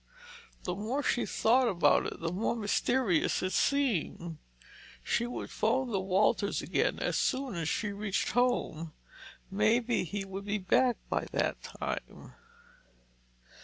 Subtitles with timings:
[0.63, 4.39] The more she thought about it, the more mysterious it seemed.
[5.03, 8.93] She would phone the Walters again as soon as she reached home.
[9.51, 12.33] Maybe he would be back by that time.